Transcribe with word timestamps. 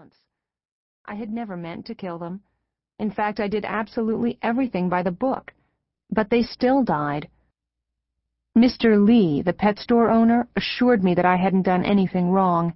months. 0.00 0.16
I 1.04 1.14
had 1.14 1.30
never 1.30 1.58
meant 1.58 1.84
to 1.84 1.94
kill 1.94 2.18
them. 2.18 2.40
In 2.98 3.10
fact, 3.10 3.38
I 3.38 3.48
did 3.48 3.66
absolutely 3.66 4.38
everything 4.40 4.88
by 4.88 5.02
the 5.02 5.10
book. 5.10 5.52
But 6.10 6.30
they 6.30 6.40
still 6.40 6.82
died. 6.82 7.28
Mr. 8.56 8.88
Lee, 9.06 9.42
the 9.42 9.52
pet 9.52 9.78
store 9.78 10.08
owner, 10.08 10.48
assured 10.56 11.04
me 11.04 11.14
that 11.16 11.26
I 11.26 11.36
hadn't 11.36 11.68
done 11.72 11.84
anything 11.84 12.30
wrong. 12.30 12.72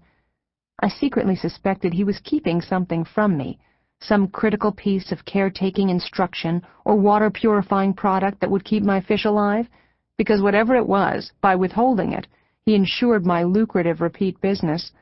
I 0.81 0.89
secretly 0.91 1.35
suspected 1.35 1.95
he 1.95 2.05
was 2.05 2.21
keeping 2.31 2.61
something 2.61 3.07
from 3.07 3.39
me, 3.39 3.59
some 4.01 4.29
critical 4.29 4.73
piece 4.73 5.11
of 5.11 5.25
caretaking 5.25 5.89
instruction 5.89 6.61
or 6.85 6.95
water 6.97 7.31
purifying 7.31 7.95
product 7.95 8.41
that 8.41 8.51
would 8.51 8.67
keep 8.67 8.83
my 8.83 9.01
fish 9.01 9.25
alive, 9.25 9.67
because 10.19 10.43
whatever 10.43 10.77
it 10.77 10.87
was, 10.87 11.33
by 11.41 11.57
withholding 11.57 12.13
it, 12.13 12.27
he 12.67 12.75
ensured 12.75 13.25
my 13.25 13.45
lucrative 13.45 14.03
repeat 14.03 14.39
business. 14.43 14.93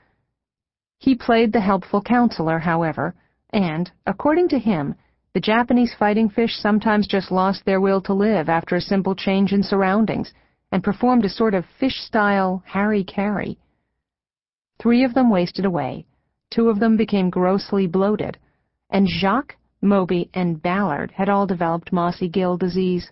He 1.02 1.16
played 1.16 1.52
the 1.52 1.60
helpful 1.60 2.00
counselor, 2.00 2.60
however, 2.60 3.16
and, 3.50 3.90
according 4.06 4.50
to 4.50 4.58
him, 4.60 4.94
the 5.34 5.40
Japanese 5.40 5.92
fighting 5.98 6.28
fish 6.28 6.54
sometimes 6.56 7.08
just 7.08 7.32
lost 7.32 7.64
their 7.64 7.80
will 7.80 8.00
to 8.02 8.14
live 8.14 8.48
after 8.48 8.76
a 8.76 8.80
simple 8.80 9.16
change 9.16 9.52
in 9.52 9.64
surroundings 9.64 10.32
and 10.70 10.84
performed 10.84 11.24
a 11.24 11.28
sort 11.28 11.54
of 11.54 11.66
fish-style 11.80 12.62
hara-kiri. 12.64 13.58
Three 14.78 15.02
of 15.02 15.12
them 15.12 15.28
wasted 15.28 15.64
away, 15.64 16.06
two 16.50 16.68
of 16.68 16.78
them 16.78 16.96
became 16.96 17.30
grossly 17.30 17.88
bloated, 17.88 18.38
and 18.88 19.08
Jacques, 19.08 19.56
Moby, 19.80 20.30
and 20.32 20.62
Ballard 20.62 21.10
had 21.10 21.28
all 21.28 21.48
developed 21.48 21.92
mossy 21.92 22.28
gill 22.28 22.56
disease. 22.56 23.10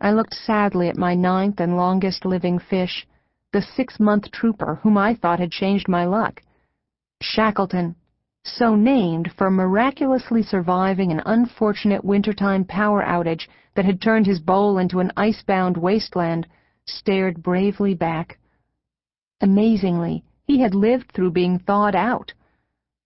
I 0.00 0.10
looked 0.10 0.34
sadly 0.34 0.88
at 0.88 0.96
my 0.98 1.14
ninth 1.14 1.60
and 1.60 1.76
longest 1.76 2.24
living 2.24 2.58
fish, 2.58 3.06
the 3.52 3.62
six-month 3.62 4.30
trooper 4.30 4.76
whom 4.82 4.96
I 4.96 5.14
thought 5.14 5.40
had 5.40 5.50
changed 5.50 5.88
my 5.88 6.04
luck. 6.04 6.42
Shackleton, 7.20 7.96
so 8.44 8.74
named 8.74 9.32
for 9.36 9.50
miraculously 9.50 10.42
surviving 10.42 11.10
an 11.10 11.22
unfortunate 11.26 12.04
wintertime 12.04 12.64
power 12.64 13.02
outage 13.02 13.48
that 13.74 13.84
had 13.84 14.00
turned 14.00 14.26
his 14.26 14.40
bowl 14.40 14.78
into 14.78 15.00
an 15.00 15.12
ice-bound 15.16 15.76
wasteland, 15.76 16.46
stared 16.86 17.42
bravely 17.42 17.94
back. 17.94 18.38
Amazingly, 19.40 20.24
he 20.44 20.60
had 20.60 20.74
lived 20.74 21.12
through 21.12 21.32
being 21.32 21.58
thawed 21.58 21.94
out. 21.94 22.32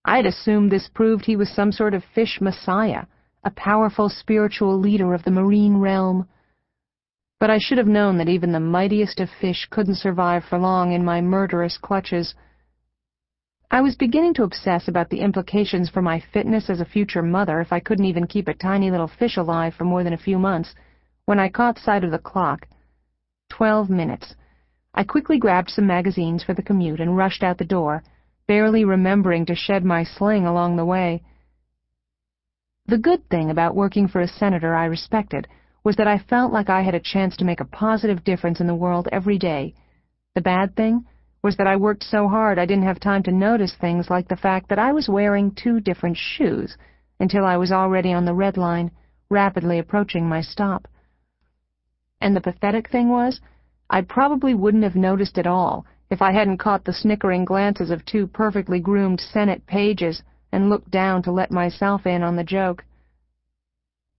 I'd 0.04 0.26
assumed 0.26 0.70
this 0.70 0.88
proved 0.88 1.24
he 1.24 1.36
was 1.36 1.50
some 1.50 1.72
sort 1.72 1.94
of 1.94 2.04
fish 2.14 2.40
messiah, 2.40 3.06
a 3.42 3.50
powerful 3.50 4.08
spiritual 4.08 4.78
leader 4.78 5.14
of 5.14 5.24
the 5.24 5.30
marine 5.30 5.78
realm 5.78 6.28
but 7.40 7.50
I 7.50 7.58
should 7.58 7.78
have 7.78 7.86
known 7.86 8.18
that 8.18 8.28
even 8.28 8.52
the 8.52 8.60
mightiest 8.60 9.20
of 9.20 9.28
fish 9.40 9.66
couldn't 9.70 9.96
survive 9.96 10.44
for 10.44 10.58
long 10.58 10.92
in 10.92 11.04
my 11.04 11.20
murderous 11.20 11.76
clutches. 11.76 12.34
I 13.70 13.80
was 13.80 13.96
beginning 13.96 14.34
to 14.34 14.44
obsess 14.44 14.86
about 14.86 15.10
the 15.10 15.20
implications 15.20 15.90
for 15.90 16.00
my 16.00 16.20
fitness 16.32 16.70
as 16.70 16.80
a 16.80 16.84
future 16.84 17.22
mother 17.22 17.60
if 17.60 17.72
I 17.72 17.80
couldn't 17.80 18.04
even 18.04 18.26
keep 18.26 18.46
a 18.46 18.54
tiny 18.54 18.90
little 18.90 19.08
fish 19.08 19.36
alive 19.36 19.74
for 19.74 19.84
more 19.84 20.04
than 20.04 20.12
a 20.12 20.18
few 20.18 20.38
months, 20.38 20.74
when 21.24 21.40
I 21.40 21.48
caught 21.48 21.78
sight 21.78 22.04
of 22.04 22.12
the 22.12 22.18
clock. 22.18 22.68
Twelve 23.50 23.90
minutes. 23.90 24.34
I 24.94 25.02
quickly 25.02 25.38
grabbed 25.38 25.70
some 25.70 25.86
magazines 25.86 26.44
for 26.44 26.54
the 26.54 26.62
commute 26.62 27.00
and 27.00 27.16
rushed 27.16 27.42
out 27.42 27.58
the 27.58 27.64
door, 27.64 28.04
barely 28.46 28.84
remembering 28.84 29.44
to 29.46 29.54
shed 29.54 29.84
my 29.84 30.04
sling 30.04 30.46
along 30.46 30.76
the 30.76 30.84
way. 30.84 31.22
The 32.86 32.98
good 32.98 33.28
thing 33.28 33.50
about 33.50 33.74
working 33.74 34.06
for 34.06 34.20
a 34.20 34.28
senator 34.28 34.74
I 34.74 34.84
respected 34.84 35.48
was 35.84 35.96
that 35.96 36.08
I 36.08 36.18
felt 36.18 36.52
like 36.52 36.70
I 36.70 36.82
had 36.82 36.94
a 36.94 37.00
chance 37.00 37.36
to 37.36 37.44
make 37.44 37.60
a 37.60 37.66
positive 37.66 38.24
difference 38.24 38.58
in 38.58 38.66
the 38.66 38.74
world 38.74 39.06
every 39.12 39.38
day. 39.38 39.74
The 40.34 40.40
bad 40.40 40.74
thing 40.74 41.04
was 41.42 41.58
that 41.58 41.66
I 41.66 41.76
worked 41.76 42.02
so 42.02 42.26
hard 42.26 42.58
I 42.58 42.64
didn't 42.64 42.84
have 42.84 42.98
time 42.98 43.22
to 43.24 43.30
notice 43.30 43.74
things 43.74 44.08
like 44.08 44.28
the 44.28 44.36
fact 44.36 44.70
that 44.70 44.78
I 44.78 44.92
was 44.92 45.10
wearing 45.10 45.50
two 45.54 45.80
different 45.80 46.16
shoes 46.16 46.78
until 47.20 47.44
I 47.44 47.58
was 47.58 47.70
already 47.70 48.14
on 48.14 48.24
the 48.24 48.32
red 48.32 48.56
line, 48.56 48.90
rapidly 49.28 49.78
approaching 49.78 50.26
my 50.26 50.40
stop. 50.40 50.88
And 52.18 52.34
the 52.34 52.40
pathetic 52.40 52.90
thing 52.90 53.10
was, 53.10 53.42
I 53.90 54.00
probably 54.00 54.54
wouldn't 54.54 54.84
have 54.84 54.96
noticed 54.96 55.36
at 55.36 55.46
all 55.46 55.84
if 56.10 56.22
I 56.22 56.32
hadn't 56.32 56.58
caught 56.58 56.84
the 56.84 56.94
snickering 56.94 57.44
glances 57.44 57.90
of 57.90 58.04
two 58.06 58.26
perfectly 58.26 58.80
groomed 58.80 59.20
Senate 59.20 59.66
pages 59.66 60.22
and 60.50 60.70
looked 60.70 60.90
down 60.90 61.22
to 61.24 61.32
let 61.32 61.50
myself 61.50 62.06
in 62.06 62.22
on 62.22 62.36
the 62.36 62.44
joke. 62.44 62.84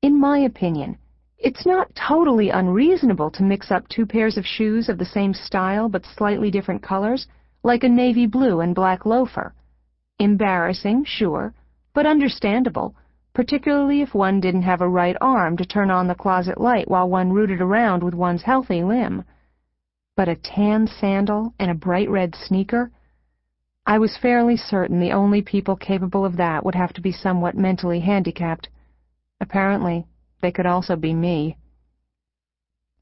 In 0.03 0.19
my 0.19 0.37
opinion, 0.37 0.99
it's 1.38 1.66
not 1.66 1.94
totally 1.96 2.50
unreasonable 2.50 3.29
to 3.31 3.44
mix 3.44 3.69
up 3.69 3.88
two 3.88 4.06
pairs 4.06 4.38
of 4.38 4.46
shoes 4.46 4.88
of 4.90 4.97
the 4.97 5.06
same 5.06 5.34
style 5.34 5.90
but 5.90 6.06
slightly 6.06 6.50
different 6.50 6.81
colors, 6.81 7.28
like 7.63 7.84
a 7.84 7.90
navy 7.90 8.25
blue 8.25 8.62
and 8.62 8.73
black 8.73 9.06
loafer. 9.06 9.53
Embarrassing, 10.19 11.03
sure, 11.03 11.53
but 11.94 12.06
understandable, 12.06 12.96
particularly 13.34 14.01
if 14.01 14.16
one 14.16 14.40
didn't 14.40 14.62
have 14.62 14.79
a 14.79 14.88
right 14.88 15.18
arm 15.19 15.57
to 15.57 15.66
turn 15.66 15.91
on 15.91 16.07
the 16.07 16.16
closet 16.16 16.59
light 16.59 16.90
while 16.90 17.09
one 17.09 17.34
rooted 17.34 17.59
around 17.59 18.02
with 18.02 18.13
one's 18.13 18.44
healthy 18.44 18.81
limb. 18.81 19.23
But 20.16 20.29
a 20.29 20.38
tan 20.38 20.88
sandal 20.88 21.53
and 21.59 21.69
a 21.69 21.75
bright 21.75 22.09
red 22.09 22.34
sneaker? 22.34 22.91
I 23.85 24.00
was 24.00 24.17
fairly 24.17 24.56
certain 24.56 25.02
the 25.02 25.12
only 25.12 25.41
people 25.41 25.75
capable 25.75 26.25
of 26.25 26.38
that 26.38 26.63
would 26.63 26.75
have 26.75 26.94
to 26.94 27.02
be 27.02 27.12
somewhat 27.12 27.57
mentally 27.57 28.00
handicapped. 28.00 28.69
Apparently, 29.41 30.07
they 30.41 30.51
could 30.51 30.66
also 30.66 30.96
be 30.96 31.13
me. 31.13 31.57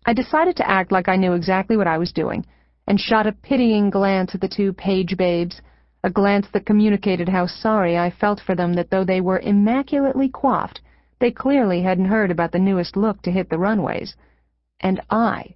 I 0.06 0.14
decided 0.14 0.58
to 0.58 0.70
act 0.70 0.92
like 0.92 1.08
I 1.08 1.16
knew 1.16 1.34
exactly 1.34 1.78
what 1.78 1.88
I 1.88 1.98
was 1.98 2.12
doing, 2.12 2.46
and 2.88 3.00
shot 3.00 3.28
a 3.28 3.32
pitying 3.32 3.90
glance 3.90 4.36
at 4.36 4.42
the 4.42 4.50
two 4.50 4.74
page 4.74 5.16
babes, 5.18 5.62
a 6.04 6.10
glance 6.10 6.48
that 6.52 6.66
communicated 6.66 7.30
how 7.30 7.48
sorry 7.48 7.98
I 7.98 8.10
felt 8.12 8.42
for 8.42 8.56
them 8.56 8.74
that 8.74 8.90
though 8.90 9.06
they 9.06 9.22
were 9.22 9.40
immaculately 9.40 10.30
coiffed, 10.30 10.82
they 11.20 11.32
clearly 11.32 11.82
hadn't 11.82 12.06
heard 12.06 12.32
about 12.32 12.52
the 12.52 12.60
newest 12.60 12.98
look 12.98 13.22
to 13.22 13.32
hit 13.32 13.50
the 13.50 13.58
runways. 13.58 14.16
And 14.82 15.02
I, 15.10 15.56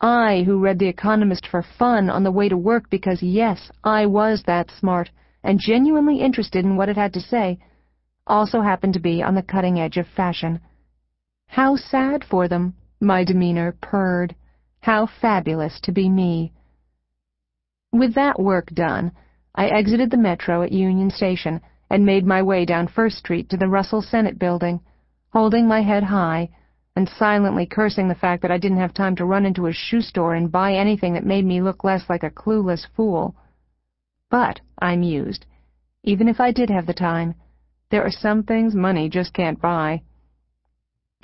I 0.00 0.42
who 0.44 0.58
read 0.58 0.80
The 0.80 0.88
Economist 0.88 1.46
for 1.46 1.62
fun 1.62 2.10
on 2.10 2.24
the 2.24 2.32
way 2.32 2.48
to 2.48 2.56
work 2.56 2.90
because, 2.90 3.22
yes, 3.22 3.70
I 3.84 4.06
was 4.06 4.42
that 4.46 4.72
smart 4.72 5.10
and 5.44 5.60
genuinely 5.60 6.20
interested 6.20 6.64
in 6.64 6.76
what 6.76 6.88
it 6.88 6.96
had 6.96 7.12
to 7.12 7.20
say, 7.20 7.58
also 8.26 8.60
happened 8.60 8.94
to 8.94 9.00
be 9.00 9.22
on 9.22 9.34
the 9.36 9.42
cutting 9.42 9.78
edge 9.78 9.96
of 9.96 10.06
fashion. 10.08 10.60
How 11.48 11.76
sad 11.76 12.24
for 12.24 12.48
them, 12.48 12.74
my 13.00 13.24
demeanor 13.24 13.72
purred. 13.80 14.34
How 14.80 15.06
fabulous 15.06 15.80
to 15.82 15.92
be 15.92 16.08
me. 16.08 16.52
With 17.92 18.14
that 18.14 18.40
work 18.40 18.70
done, 18.74 19.12
I 19.54 19.68
exited 19.68 20.10
the 20.10 20.16
metro 20.16 20.62
at 20.62 20.72
Union 20.72 21.10
Station 21.10 21.60
and 21.88 22.04
made 22.04 22.26
my 22.26 22.42
way 22.42 22.64
down 22.64 22.88
First 22.88 23.18
Street 23.18 23.48
to 23.50 23.56
the 23.56 23.68
Russell 23.68 24.02
Senate 24.02 24.38
building, 24.38 24.80
holding 25.32 25.68
my 25.68 25.82
head 25.82 26.02
high 26.02 26.48
and 26.96 27.08
silently 27.08 27.66
cursing 27.66 28.08
the 28.08 28.14
fact 28.14 28.42
that 28.42 28.50
I 28.50 28.58
didn't 28.58 28.78
have 28.78 28.94
time 28.94 29.16
to 29.16 29.24
run 29.24 29.46
into 29.46 29.66
a 29.66 29.72
shoe 29.72 30.00
store 30.00 30.34
and 30.34 30.50
buy 30.50 30.74
anything 30.74 31.14
that 31.14 31.24
made 31.24 31.44
me 31.44 31.62
look 31.62 31.84
less 31.84 32.08
like 32.08 32.22
a 32.22 32.30
clueless 32.30 32.86
fool. 32.96 33.36
But, 34.30 34.60
I 34.78 34.96
mused, 34.96 35.46
even 36.02 36.28
if 36.28 36.40
I 36.40 36.52
did 36.52 36.70
have 36.70 36.86
the 36.86 36.94
time, 36.94 37.34
there 37.90 38.02
are 38.04 38.10
some 38.10 38.42
things 38.42 38.74
money 38.74 39.08
just 39.08 39.32
can't 39.32 39.60
buy. 39.60 40.02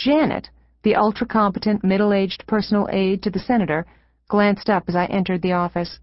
Janet, 0.00 0.48
the 0.82 0.96
ultra-competent, 0.96 1.84
middle-aged 1.84 2.46
personal 2.46 2.88
aide 2.90 3.22
to 3.22 3.30
the 3.30 3.38
senator, 3.38 3.84
glanced 4.28 4.70
up 4.70 4.84
as 4.88 4.96
I 4.96 5.04
entered 5.04 5.42
the 5.42 5.52
office. 5.52 5.98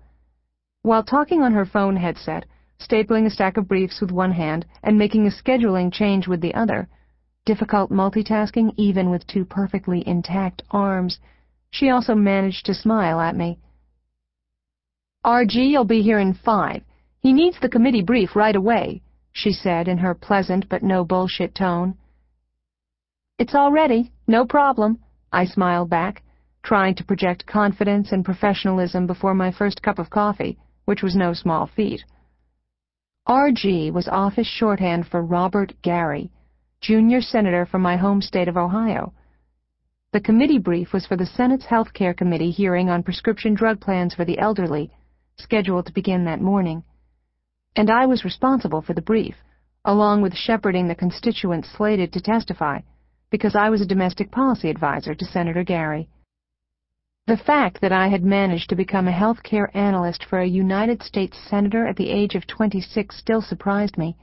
While 0.83 1.01
talking 1.01 1.41
on 1.41 1.53
her 1.53 1.65
phone 1.65 1.95
headset, 1.95 2.45
stapling 2.79 3.25
a 3.25 3.31
stack 3.31 3.57
of 3.57 3.67
briefs 3.67 3.99
with 3.99 4.11
one 4.11 4.33
hand 4.33 4.67
and 4.83 4.99
making 4.99 5.25
a 5.25 5.31
scheduling 5.31 5.91
change 5.91 6.27
with 6.27 6.41
the 6.41 6.53
other, 6.53 6.87
difficult 7.43 7.89
multitasking 7.89 8.71
even 8.77 9.09
with 9.09 9.25
two 9.25 9.43
perfectly 9.43 10.07
intact 10.07 10.61
arms, 10.69 11.17
she 11.71 11.89
also 11.89 12.13
managed 12.13 12.67
to 12.67 12.75
smile 12.75 13.19
at 13.19 13.35
me. 13.35 13.57
RG, 15.25 15.55
you'll 15.71 15.85
be 15.85 16.03
here 16.03 16.19
in 16.19 16.35
five. 16.35 16.83
He 17.19 17.33
needs 17.33 17.59
the 17.59 17.67
committee 17.67 18.03
brief 18.03 18.35
right 18.35 18.55
away, 18.55 19.01
she 19.31 19.51
said 19.51 19.87
in 19.87 19.97
her 19.97 20.13
pleasant 20.13 20.69
but 20.69 20.83
no 20.83 21.03
bullshit 21.03 21.55
tone. 21.55 21.97
It's 23.39 23.53
all 23.53 23.71
ready. 23.71 24.11
No 24.25 24.45
problem, 24.45 24.97
I 25.31 25.45
smiled 25.45 25.91
back, 25.91 26.23
trying 26.63 26.95
to 26.95 27.03
project 27.03 27.45
confidence 27.45 28.11
and 28.11 28.25
professionalism 28.25 29.05
before 29.05 29.35
my 29.35 29.51
first 29.51 29.83
cup 29.83 29.99
of 29.99 30.09
coffee, 30.09 30.57
which 30.85 31.03
was 31.03 31.15
no 31.15 31.33
small 31.33 31.67
feat. 31.67 32.03
RG 33.29 33.93
was 33.93 34.07
office 34.07 34.47
shorthand 34.47 35.05
for 35.05 35.21
Robert 35.21 35.71
Gary, 35.83 36.31
junior 36.81 37.21
senator 37.21 37.67
from 37.67 37.83
my 37.83 37.95
home 37.95 38.23
state 38.23 38.47
of 38.47 38.57
Ohio. 38.57 39.13
The 40.13 40.19
committee 40.19 40.57
brief 40.57 40.91
was 40.91 41.05
for 41.05 41.15
the 41.15 41.27
Senate's 41.27 41.65
Health 41.65 41.93
Care 41.93 42.15
Committee 42.15 42.49
hearing 42.49 42.89
on 42.89 43.03
prescription 43.03 43.53
drug 43.53 43.79
plans 43.79 44.15
for 44.15 44.25
the 44.25 44.39
elderly, 44.39 44.89
scheduled 45.37 45.85
to 45.85 45.93
begin 45.93 46.25
that 46.25 46.41
morning. 46.41 46.83
And 47.75 47.91
I 47.91 48.07
was 48.07 48.25
responsible 48.25 48.81
for 48.81 48.95
the 48.95 49.01
brief, 49.03 49.35
along 49.85 50.23
with 50.23 50.33
shepherding 50.33 50.87
the 50.87 50.95
constituents 50.95 51.69
slated 51.69 52.11
to 52.13 52.19
testify 52.19 52.79
because 53.29 53.55
I 53.55 53.69
was 53.69 53.81
a 53.81 53.85
domestic 53.85 54.31
policy 54.31 54.69
advisor 54.69 55.13
to 55.13 55.25
Senator 55.25 55.63
Gary. 55.63 56.09
The 57.27 57.37
fact 57.37 57.81
that 57.81 57.91
I 57.91 58.07
had 58.07 58.23
managed 58.23 58.69
to 58.69 58.75
become 58.75 59.07
a 59.07 59.11
health 59.11 59.43
care 59.43 59.69
analyst 59.75 60.23
for 60.23 60.39
a 60.39 60.47
United 60.47 61.03
States 61.03 61.37
senator 61.49 61.85
at 61.85 61.97
the 61.97 62.09
age 62.09 62.35
of 62.35 62.47
26 62.47 63.17
still 63.17 63.41
surprised 63.41 63.97
me, 63.97 64.15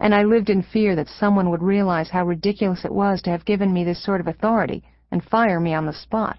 and 0.00 0.14
I 0.14 0.22
lived 0.22 0.48
in 0.48 0.62
fear 0.62 0.96
that 0.96 1.08
someone 1.08 1.50
would 1.50 1.62
realize 1.62 2.08
how 2.08 2.24
ridiculous 2.24 2.86
it 2.86 2.94
was 2.94 3.20
to 3.22 3.30
have 3.30 3.44
given 3.44 3.72
me 3.72 3.84
this 3.84 4.02
sort 4.02 4.20
of 4.20 4.28
authority 4.28 4.82
and 5.10 5.22
fire 5.22 5.60
me 5.60 5.74
on 5.74 5.84
the 5.84 5.92
spot. 5.92 6.38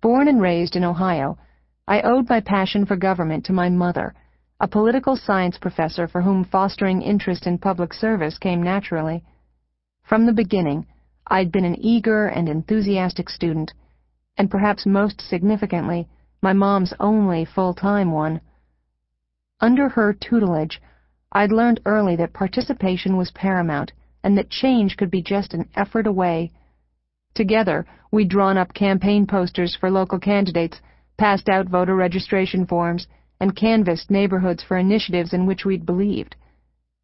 Born 0.00 0.26
and 0.26 0.40
raised 0.40 0.74
in 0.74 0.82
Ohio, 0.82 1.38
I 1.86 2.00
owed 2.00 2.28
my 2.28 2.40
passion 2.40 2.86
for 2.86 2.96
government 2.96 3.44
to 3.46 3.52
my 3.52 3.68
mother, 3.68 4.14
a 4.58 4.66
political 4.66 5.14
science 5.14 5.58
professor 5.58 6.08
for 6.08 6.22
whom 6.22 6.44
fostering 6.44 7.02
interest 7.02 7.46
in 7.46 7.58
public 7.58 7.94
service 7.94 8.38
came 8.38 8.62
naturally. 8.62 9.22
From 10.10 10.26
the 10.26 10.32
beginning, 10.32 10.88
I'd 11.28 11.52
been 11.52 11.64
an 11.64 11.76
eager 11.80 12.26
and 12.26 12.48
enthusiastic 12.48 13.28
student, 13.30 13.72
and 14.36 14.50
perhaps 14.50 14.84
most 14.84 15.20
significantly, 15.20 16.08
my 16.42 16.52
mom's 16.52 16.92
only 16.98 17.44
full-time 17.44 18.10
one. 18.10 18.40
Under 19.60 19.88
her 19.90 20.12
tutelage, 20.12 20.82
I'd 21.30 21.52
learned 21.52 21.78
early 21.86 22.16
that 22.16 22.32
participation 22.32 23.16
was 23.16 23.30
paramount 23.30 23.92
and 24.24 24.36
that 24.36 24.50
change 24.50 24.96
could 24.96 25.12
be 25.12 25.22
just 25.22 25.54
an 25.54 25.68
effort 25.76 26.08
away. 26.08 26.50
Together, 27.32 27.86
we'd 28.10 28.30
drawn 28.30 28.58
up 28.58 28.74
campaign 28.74 29.28
posters 29.28 29.76
for 29.76 29.92
local 29.92 30.18
candidates, 30.18 30.80
passed 31.18 31.48
out 31.48 31.68
voter 31.68 31.94
registration 31.94 32.66
forms, 32.66 33.06
and 33.38 33.54
canvassed 33.54 34.10
neighborhoods 34.10 34.64
for 34.64 34.76
initiatives 34.76 35.32
in 35.32 35.46
which 35.46 35.64
we'd 35.64 35.86
believed. 35.86 36.34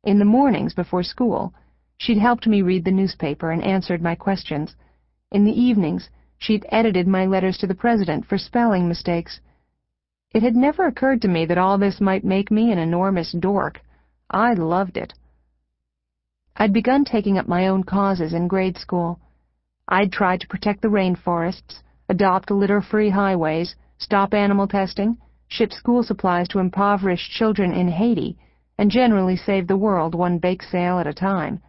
In 0.02 0.18
the 0.18 0.24
mornings 0.24 0.74
before 0.74 1.04
school, 1.04 1.54
she'd 1.98 2.18
helped 2.18 2.46
me 2.46 2.62
read 2.62 2.84
the 2.84 2.90
newspaper 2.90 3.50
and 3.50 3.64
answered 3.64 4.02
my 4.02 4.14
questions. 4.14 4.76
In 5.32 5.44
the 5.44 5.60
evenings, 5.60 6.08
she'd 6.38 6.66
edited 6.70 7.08
my 7.08 7.26
letters 7.26 7.58
to 7.58 7.66
the 7.66 7.74
president 7.74 8.26
for 8.26 8.38
spelling 8.38 8.86
mistakes. 8.86 9.40
It 10.32 10.42
had 10.42 10.54
never 10.54 10.86
occurred 10.86 11.22
to 11.22 11.28
me 11.28 11.46
that 11.46 11.58
all 11.58 11.78
this 11.78 12.00
might 12.00 12.24
make 12.24 12.50
me 12.50 12.70
an 12.70 12.78
enormous 12.78 13.32
dork. 13.32 13.80
I 14.30 14.52
loved 14.52 14.96
it. 14.96 15.14
I'd 16.56 16.72
begun 16.72 17.04
taking 17.04 17.38
up 17.38 17.48
my 17.48 17.66
own 17.66 17.84
causes 17.84 18.34
in 18.34 18.48
grade 18.48 18.78
school. 18.78 19.18
I'd 19.88 20.12
tried 20.12 20.40
to 20.40 20.48
protect 20.48 20.82
the 20.82 20.88
rainforests, 20.88 21.82
adopt 22.08 22.50
litter-free 22.50 23.10
highways, 23.10 23.74
stop 23.98 24.34
animal 24.34 24.68
testing, 24.68 25.16
ship 25.48 25.72
school 25.72 26.02
supplies 26.02 26.48
to 26.48 26.58
impoverished 26.58 27.30
children 27.30 27.72
in 27.72 27.88
Haiti, 27.88 28.36
and 28.78 28.90
generally 28.90 29.36
save 29.36 29.66
the 29.66 29.76
world 29.76 30.14
one 30.14 30.38
bake 30.38 30.62
sale 30.62 30.98
at 30.98 31.06
a 31.06 31.14
time. 31.14 31.62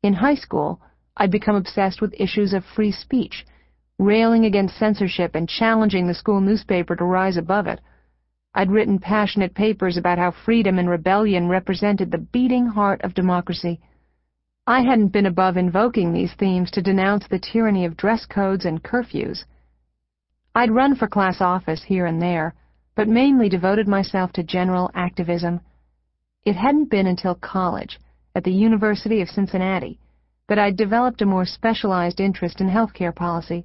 In 0.00 0.14
high 0.14 0.36
school, 0.36 0.80
I'd 1.16 1.32
become 1.32 1.56
obsessed 1.56 2.00
with 2.00 2.14
issues 2.20 2.52
of 2.54 2.64
free 2.64 2.92
speech, 2.92 3.44
railing 3.98 4.44
against 4.44 4.78
censorship 4.78 5.34
and 5.34 5.48
challenging 5.48 6.06
the 6.06 6.14
school 6.14 6.40
newspaper 6.40 6.94
to 6.94 7.04
rise 7.04 7.36
above 7.36 7.66
it. 7.66 7.80
I'd 8.54 8.70
written 8.70 9.00
passionate 9.00 9.54
papers 9.54 9.96
about 9.96 10.18
how 10.18 10.30
freedom 10.30 10.78
and 10.78 10.88
rebellion 10.88 11.48
represented 11.48 12.12
the 12.12 12.18
beating 12.18 12.66
heart 12.66 13.00
of 13.02 13.14
democracy. 13.14 13.80
I 14.68 14.82
hadn't 14.82 15.08
been 15.08 15.26
above 15.26 15.56
invoking 15.56 16.12
these 16.12 16.34
themes 16.34 16.70
to 16.72 16.82
denounce 16.82 17.26
the 17.26 17.40
tyranny 17.40 17.84
of 17.84 17.96
dress 17.96 18.24
codes 18.24 18.64
and 18.64 18.82
curfews. 18.82 19.44
I'd 20.54 20.70
run 20.70 20.94
for 20.94 21.08
class 21.08 21.40
office 21.40 21.82
here 21.82 22.06
and 22.06 22.22
there, 22.22 22.54
but 22.94 23.08
mainly 23.08 23.48
devoted 23.48 23.88
myself 23.88 24.32
to 24.34 24.44
general 24.44 24.92
activism. 24.94 25.60
It 26.44 26.54
hadn't 26.54 26.90
been 26.90 27.08
until 27.08 27.34
college, 27.34 27.98
at 28.34 28.44
the 28.44 28.52
University 28.52 29.20
of 29.20 29.28
Cincinnati, 29.28 29.98
that 30.48 30.58
I'd 30.58 30.76
developed 30.76 31.22
a 31.22 31.26
more 31.26 31.44
specialized 31.44 32.20
interest 32.20 32.60
in 32.60 32.68
healthcare 32.68 33.14
policy. 33.14 33.64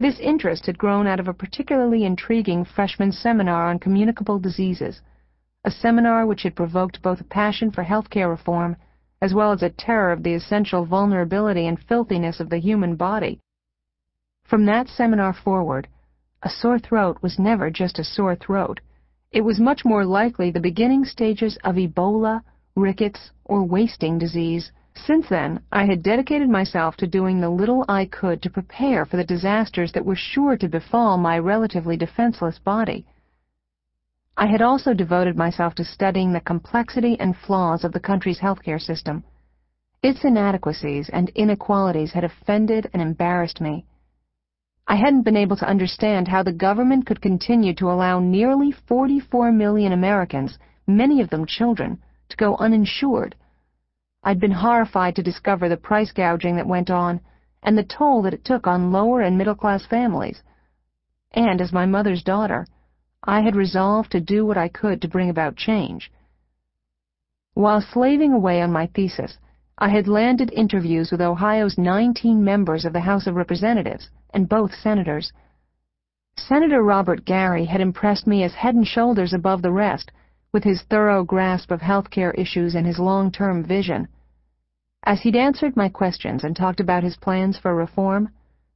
This 0.00 0.18
interest 0.20 0.66
had 0.66 0.78
grown 0.78 1.06
out 1.06 1.20
of 1.20 1.28
a 1.28 1.34
particularly 1.34 2.04
intriguing 2.04 2.64
freshman 2.64 3.12
seminar 3.12 3.68
on 3.68 3.78
communicable 3.78 4.38
diseases, 4.38 5.00
a 5.64 5.70
seminar 5.70 6.26
which 6.26 6.42
had 6.42 6.54
provoked 6.54 7.02
both 7.02 7.20
a 7.20 7.24
passion 7.24 7.70
for 7.70 7.84
healthcare 7.84 8.28
reform 8.28 8.76
as 9.20 9.34
well 9.34 9.52
as 9.52 9.62
a 9.62 9.70
terror 9.70 10.12
of 10.12 10.22
the 10.22 10.34
essential 10.34 10.84
vulnerability 10.84 11.66
and 11.66 11.80
filthiness 11.80 12.38
of 12.40 12.50
the 12.50 12.58
human 12.58 12.94
body. 12.94 13.40
From 14.44 14.64
that 14.66 14.88
seminar 14.88 15.32
forward, 15.32 15.88
a 16.42 16.48
sore 16.48 16.78
throat 16.78 17.18
was 17.20 17.38
never 17.38 17.70
just 17.70 17.98
a 17.98 18.04
sore 18.04 18.36
throat. 18.36 18.80
It 19.32 19.40
was 19.40 19.58
much 19.58 19.84
more 19.84 20.04
likely 20.04 20.50
the 20.50 20.60
beginning 20.60 21.04
stages 21.04 21.58
of 21.64 21.74
Ebola, 21.74 22.42
rickets, 22.78 23.30
or 23.44 23.62
wasting 23.64 24.18
disease. 24.18 24.72
Since 24.94 25.28
then, 25.28 25.60
I 25.70 25.84
had 25.84 26.02
dedicated 26.02 26.48
myself 26.48 26.96
to 26.96 27.06
doing 27.06 27.40
the 27.40 27.50
little 27.50 27.84
I 27.88 28.04
could 28.06 28.42
to 28.42 28.50
prepare 28.50 29.04
for 29.04 29.16
the 29.16 29.24
disasters 29.24 29.92
that 29.92 30.04
were 30.04 30.16
sure 30.16 30.56
to 30.56 30.68
befall 30.68 31.18
my 31.18 31.38
relatively 31.38 31.96
defenseless 31.96 32.58
body. 32.58 33.06
I 34.36 34.46
had 34.46 34.62
also 34.62 34.94
devoted 34.94 35.36
myself 35.36 35.74
to 35.76 35.84
studying 35.84 36.32
the 36.32 36.40
complexity 36.40 37.18
and 37.18 37.36
flaws 37.36 37.84
of 37.84 37.92
the 37.92 38.00
country's 38.00 38.38
healthcare 38.38 38.80
system. 38.80 39.24
Its 40.02 40.24
inadequacies 40.24 41.08
and 41.08 41.28
inequalities 41.30 42.12
had 42.12 42.22
offended 42.22 42.88
and 42.92 43.02
embarrassed 43.02 43.60
me. 43.60 43.84
I 44.86 44.94
hadn't 44.94 45.22
been 45.22 45.36
able 45.36 45.56
to 45.56 45.68
understand 45.68 46.28
how 46.28 46.42
the 46.42 46.52
government 46.52 47.04
could 47.04 47.20
continue 47.20 47.74
to 47.74 47.90
allow 47.90 48.20
nearly 48.20 48.70
44 48.70 49.50
million 49.52 49.92
Americans, 49.92 50.56
many 50.86 51.20
of 51.20 51.30
them 51.30 51.44
children, 51.44 52.00
to 52.28 52.36
go 52.36 52.56
uninsured 52.56 53.34
I'd 54.24 54.40
been 54.40 54.50
horrified 54.50 55.16
to 55.16 55.22
discover 55.22 55.68
the 55.68 55.76
price 55.76 56.12
gouging 56.12 56.56
that 56.56 56.66
went 56.66 56.90
on 56.90 57.20
and 57.62 57.78
the 57.78 57.84
toll 57.84 58.22
that 58.22 58.34
it 58.34 58.44
took 58.44 58.66
on 58.66 58.92
lower 58.92 59.20
and 59.20 59.38
middle-class 59.38 59.86
families. 59.86 60.42
And 61.32 61.60
as 61.60 61.72
my 61.72 61.86
mother's 61.86 62.22
daughter, 62.22 62.66
I 63.22 63.40
had 63.40 63.56
resolved 63.56 64.10
to 64.12 64.20
do 64.20 64.44
what 64.44 64.58
I 64.58 64.68
could 64.68 65.00
to 65.02 65.08
bring 65.08 65.30
about 65.30 65.56
change. 65.56 66.10
While 67.54 67.80
slaving 67.80 68.32
away 68.32 68.60
on 68.60 68.72
my 68.72 68.86
thesis, 68.88 69.38
I 69.78 69.88
had 69.88 70.08
landed 70.08 70.52
interviews 70.52 71.10
with 71.10 71.20
Ohio's 71.20 71.78
19 71.78 72.42
members 72.42 72.84
of 72.84 72.92
the 72.92 73.00
House 73.00 73.26
of 73.26 73.36
Representatives 73.36 74.10
and 74.34 74.48
both 74.48 74.74
senators. 74.74 75.32
Senator 76.36 76.82
Robert 76.82 77.24
Gary 77.24 77.66
had 77.66 77.80
impressed 77.80 78.26
me 78.26 78.42
as 78.42 78.54
head 78.54 78.74
and 78.74 78.86
shoulders 78.86 79.32
above 79.32 79.62
the 79.62 79.72
rest 79.72 80.10
with 80.58 80.64
his 80.64 80.82
thorough 80.90 81.22
grasp 81.22 81.70
of 81.70 81.78
healthcare 81.78 82.36
issues 82.36 82.74
and 82.74 82.84
his 82.84 82.98
long-term 82.98 83.62
vision. 83.62 84.08
As 85.04 85.20
he'd 85.20 85.36
answered 85.36 85.76
my 85.76 85.88
questions 85.88 86.42
and 86.42 86.56
talked 86.56 86.80
about 86.80 87.04
his 87.04 87.16
plans 87.16 87.56
for 87.56 87.76
reform, 87.76 88.30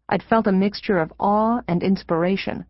I'd 0.08 0.23
felt 0.23 0.46
a 0.46 0.52
mixture 0.52 1.00
of 1.00 1.12
awe 1.19 1.61
and 1.67 1.82
inspiration. 1.82 2.67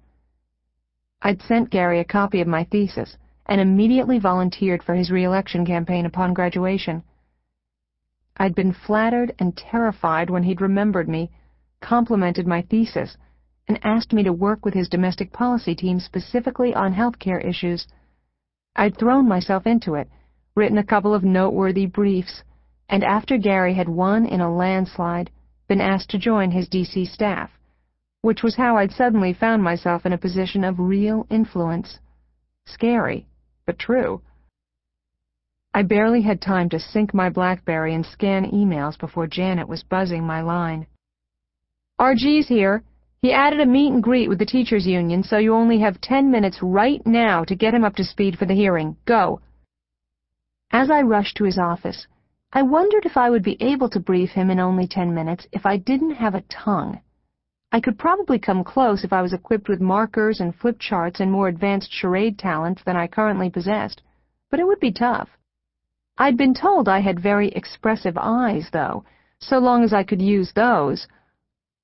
I'd 1.20 1.42
sent 1.42 1.68
Gary 1.68 2.00
a 2.00 2.06
copy 2.06 2.40
of 2.40 2.48
my 2.48 2.64
thesis 2.64 3.18
and 3.44 3.60
immediately 3.60 4.18
volunteered 4.18 4.82
for 4.82 4.94
his 4.94 5.10
reelection 5.10 5.66
campaign 5.66 6.06
upon 6.06 6.32
graduation. 6.32 7.02
I'd 8.38 8.54
been 8.54 8.72
flattered 8.72 9.34
and 9.38 9.54
terrified 9.54 10.30
when 10.30 10.44
he'd 10.44 10.62
remembered 10.62 11.10
me, 11.10 11.30
complimented 11.82 12.46
my 12.46 12.62
thesis, 12.62 13.18
and 13.68 13.78
asked 13.84 14.14
me 14.14 14.22
to 14.22 14.32
work 14.32 14.64
with 14.64 14.72
his 14.72 14.88
domestic 14.88 15.34
policy 15.34 15.74
team 15.74 16.00
specifically 16.00 16.72
on 16.72 16.94
healthcare 16.94 17.46
issues. 17.46 17.86
I'd 18.74 18.96
thrown 18.96 19.28
myself 19.28 19.66
into 19.66 19.94
it, 19.94 20.08
written 20.54 20.78
a 20.78 20.84
couple 20.84 21.14
of 21.14 21.24
noteworthy 21.24 21.86
briefs, 21.86 22.42
and 22.88 23.04
after 23.04 23.38
Gary 23.38 23.74
had 23.74 23.88
won 23.88 24.26
in 24.26 24.40
a 24.40 24.54
landslide, 24.54 25.30
been 25.68 25.80
asked 25.80 26.10
to 26.10 26.18
join 26.18 26.50
his 26.50 26.68
D.C. 26.68 27.04
staff, 27.06 27.50
which 28.22 28.42
was 28.42 28.56
how 28.56 28.76
I'd 28.76 28.92
suddenly 28.92 29.32
found 29.32 29.62
myself 29.62 30.06
in 30.06 30.12
a 30.12 30.18
position 30.18 30.64
of 30.64 30.78
real 30.78 31.26
influence. 31.30 31.98
Scary, 32.66 33.26
but 33.66 33.78
true. 33.78 34.22
I 35.74 35.82
barely 35.82 36.22
had 36.22 36.40
time 36.40 36.68
to 36.68 36.78
sync 36.78 37.14
my 37.14 37.30
BlackBerry 37.30 37.94
and 37.94 38.04
scan 38.04 38.50
emails 38.50 38.98
before 38.98 39.26
Janet 39.26 39.68
was 39.68 39.82
buzzing 39.82 40.26
my 40.26 40.42
line. 40.42 40.86
RG's 41.98 42.48
here. 42.48 42.84
He 43.22 43.32
added 43.32 43.60
a 43.60 43.66
meet 43.66 43.92
and 43.92 44.02
greet 44.02 44.28
with 44.28 44.40
the 44.40 44.44
teachers' 44.44 44.84
union, 44.84 45.22
so 45.22 45.38
you 45.38 45.54
only 45.54 45.78
have 45.78 46.00
ten 46.00 46.28
minutes 46.28 46.60
right 46.60 47.00
now 47.06 47.44
to 47.44 47.54
get 47.54 47.72
him 47.72 47.84
up 47.84 47.94
to 47.94 48.04
speed 48.04 48.36
for 48.36 48.46
the 48.46 48.54
hearing. 48.54 48.96
Go. 49.04 49.40
As 50.72 50.90
I 50.90 51.02
rushed 51.02 51.36
to 51.36 51.44
his 51.44 51.56
office, 51.56 52.08
I 52.52 52.62
wondered 52.62 53.06
if 53.06 53.16
I 53.16 53.30
would 53.30 53.44
be 53.44 53.62
able 53.62 53.88
to 53.90 54.00
brief 54.00 54.30
him 54.30 54.50
in 54.50 54.58
only 54.58 54.88
ten 54.88 55.14
minutes 55.14 55.46
if 55.52 55.64
I 55.64 55.76
didn't 55.76 56.16
have 56.16 56.34
a 56.34 56.42
tongue. 56.50 57.00
I 57.70 57.80
could 57.80 57.96
probably 57.96 58.40
come 58.40 58.64
close 58.64 59.04
if 59.04 59.12
I 59.12 59.22
was 59.22 59.32
equipped 59.32 59.68
with 59.68 59.80
markers 59.80 60.40
and 60.40 60.52
flip 60.52 60.80
charts 60.80 61.20
and 61.20 61.30
more 61.30 61.46
advanced 61.46 61.92
charade 61.92 62.40
talent 62.40 62.84
than 62.84 62.96
I 62.96 63.06
currently 63.06 63.50
possessed, 63.50 64.02
but 64.50 64.58
it 64.58 64.66
would 64.66 64.80
be 64.80 64.90
tough. 64.90 65.28
I'd 66.18 66.36
been 66.36 66.54
told 66.54 66.88
I 66.88 66.98
had 66.98 67.20
very 67.20 67.50
expressive 67.50 68.18
eyes, 68.18 68.68
though, 68.72 69.04
so 69.38 69.58
long 69.58 69.84
as 69.84 69.92
I 69.92 70.02
could 70.02 70.20
use 70.20 70.52
those, 70.52 71.06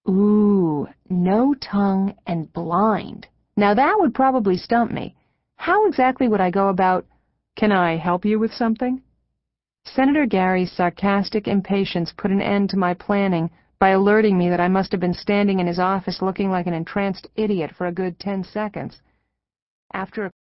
Ooh, 0.08 0.88
no 1.10 1.54
tongue 1.60 2.14
and 2.26 2.50
blind. 2.52 3.26
Now 3.56 3.74
that 3.74 3.96
would 3.98 4.14
probably 4.14 4.56
stump 4.56 4.90
me. 4.90 5.14
How 5.56 5.86
exactly 5.86 6.28
would 6.28 6.40
I 6.40 6.50
go 6.50 6.68
about, 6.68 7.06
can 7.56 7.72
I 7.72 7.96
help 7.96 8.24
you 8.24 8.38
with 8.38 8.52
something? 8.52 9.02
Senator 9.84 10.26
Gary's 10.26 10.72
sarcastic 10.72 11.46
impatience 11.46 12.12
put 12.16 12.30
an 12.30 12.40
end 12.40 12.70
to 12.70 12.76
my 12.76 12.94
planning 12.94 13.50
by 13.78 13.90
alerting 13.90 14.38
me 14.38 14.48
that 14.48 14.60
I 14.60 14.68
must 14.68 14.92
have 14.92 15.00
been 15.00 15.14
standing 15.14 15.60
in 15.60 15.66
his 15.66 15.78
office 15.78 16.22
looking 16.22 16.50
like 16.50 16.66
an 16.66 16.74
entranced 16.74 17.28
idiot 17.36 17.72
for 17.76 17.86
a 17.86 17.92
good 17.92 18.18
ten 18.18 18.44
seconds. 18.44 19.00
After 19.92 20.24
a 20.24 20.32